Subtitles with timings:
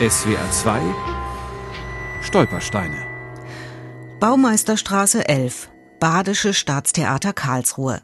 [0.00, 0.82] SWR 2
[2.20, 3.06] Stolpersteine
[4.18, 5.68] Baumeisterstraße 11
[6.00, 8.02] Badische Staatstheater Karlsruhe.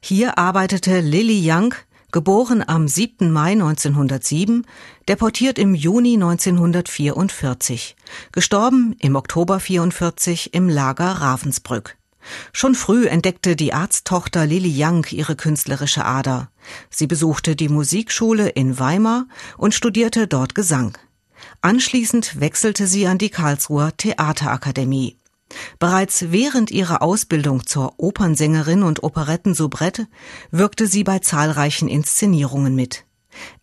[0.00, 1.76] Hier arbeitete Lilly Young,
[2.10, 3.30] geboren am 7.
[3.30, 4.66] Mai 1907,
[5.06, 7.94] deportiert im Juni 1944,
[8.32, 11.96] gestorben im Oktober 44 im Lager Ravensbrück.
[12.52, 16.50] Schon früh entdeckte die Arzttochter Lili Young ihre künstlerische Ader.
[16.90, 20.98] Sie besuchte die Musikschule in Weimar und studierte dort Gesang.
[21.60, 25.18] Anschließend wechselte sie an die Karlsruher Theaterakademie.
[25.78, 30.06] Bereits während ihrer Ausbildung zur Opernsängerin und Operettensoubrette
[30.50, 33.04] wirkte sie bei zahlreichen Inszenierungen mit.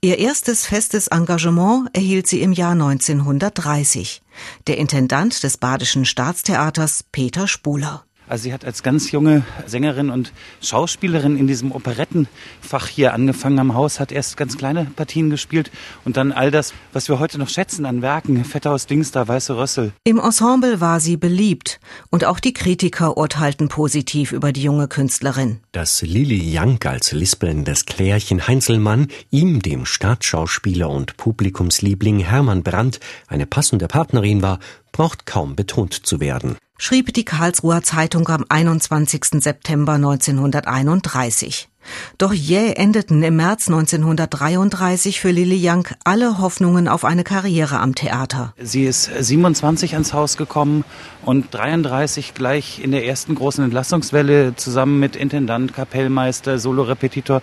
[0.01, 4.21] Ihr erstes festes Engagement erhielt sie im Jahr 1930.
[4.67, 8.05] Der Intendant des Badischen Staatstheaters Peter Spuler.
[8.27, 13.75] Also sie hat als ganz junge Sängerin und Schauspielerin in diesem Operettenfach hier angefangen am
[13.75, 15.69] Haus, hat erst ganz kleine Partien gespielt
[16.05, 19.93] und dann all das, was wir heute noch schätzen an Werken, Vetthaus Dingster, Weiße Rössel.
[20.03, 25.59] Im Ensemble war sie beliebt und auch die Kritiker urteilten positiv über die junge Künstlerin.
[25.71, 33.45] Dass Lili Young als lispelndes Klärchen Heinzelmann ihm, dem Staatsschauspieler und Publikumsliebling Hermann Brandt, eine
[33.45, 34.59] passende Partnerin war,
[34.91, 39.41] braucht kaum betont zu werden schrieb die Karlsruher Zeitung am 21.
[39.41, 41.69] September 1931.
[42.17, 47.93] Doch jäh endeten im März 1933 für Lilly Young alle Hoffnungen auf eine Karriere am
[47.93, 48.53] Theater.
[48.57, 50.83] Sie ist 27 ans Haus gekommen
[51.23, 57.41] und 33 gleich in der ersten großen Entlassungswelle zusammen mit Intendant, Kapellmeister, Solorepetitor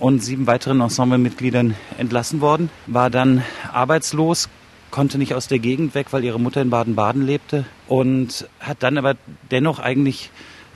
[0.00, 4.48] und sieben weiteren Ensemblemitgliedern entlassen worden, war dann arbeitslos,
[4.90, 8.98] konnte nicht aus der Gegend weg, weil ihre Mutter in Baden-Baden lebte und hat dann
[8.98, 9.14] aber
[9.50, 10.30] dennoch eigentlich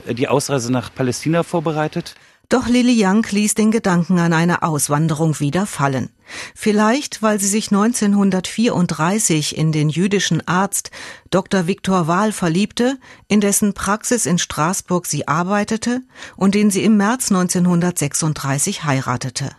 [0.05, 2.15] äh, die Ausreise nach Palästina vorbereitet.
[2.49, 6.09] Doch Lily Young ließ den Gedanken an eine Auswanderung wieder fallen.
[6.53, 10.91] Vielleicht, weil sie sich 1934 in den jüdischen Arzt
[11.31, 11.65] Dr.
[11.65, 16.01] Viktor Wahl verliebte, in dessen Praxis in Straßburg sie arbeitete
[16.35, 19.49] und den sie im März 1936 heiratete.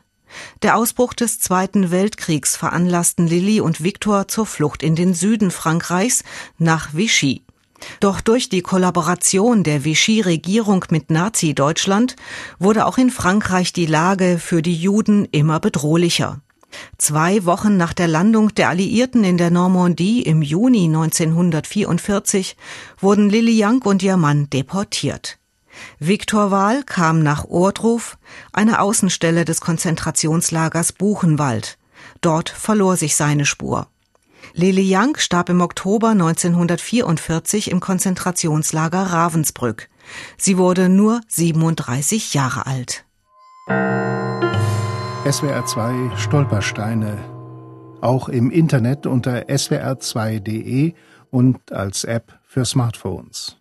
[0.63, 6.25] Der Ausbruch des Zweiten Weltkriegs veranlassten Lilly und Victor zur Flucht in den Süden Frankreichs
[6.59, 7.45] nach Vichy.
[8.01, 12.17] Doch durch die Kollaboration der Vichy-Regierung mit Nazi-Deutschland
[12.59, 16.41] wurde auch in Frankreich die Lage für die Juden immer bedrohlicher.
[16.99, 22.57] Zwei Wochen nach der Landung der Alliierten in der Normandie im Juni 1944
[22.99, 25.39] wurden Lilly Young und ihr Mann deportiert.
[25.99, 28.19] Viktor Wahl kam nach Ohrdruf,
[28.53, 31.79] eine Außenstelle des Konzentrationslagers Buchenwald.
[32.21, 33.89] Dort verlor sich seine Spur.
[34.53, 39.89] Lili Young starb im Oktober 1944 im Konzentrationslager Ravensbrück.
[40.37, 43.05] Sie wurde nur 37 Jahre alt.
[45.31, 47.19] SWR 2 Stolpersteine.
[48.01, 50.93] Auch im Internet unter swr2.de
[51.31, 53.57] und als App für Smartphones.